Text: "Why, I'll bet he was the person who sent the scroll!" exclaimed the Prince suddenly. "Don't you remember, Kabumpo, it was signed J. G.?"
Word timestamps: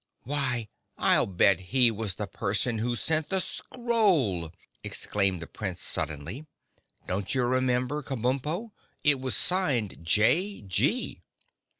"Why, 0.23 0.67
I'll 0.97 1.27
bet 1.27 1.59
he 1.59 1.91
was 1.91 2.15
the 2.15 2.25
person 2.25 2.79
who 2.79 2.95
sent 2.95 3.29
the 3.29 3.39
scroll!" 3.39 4.51
exclaimed 4.83 5.43
the 5.43 5.45
Prince 5.45 5.79
suddenly. 5.83 6.47
"Don't 7.05 7.35
you 7.35 7.43
remember, 7.45 8.01
Kabumpo, 8.01 8.71
it 9.03 9.19
was 9.19 9.37
signed 9.37 9.99
J. 10.03 10.63
G.?" 10.63 11.21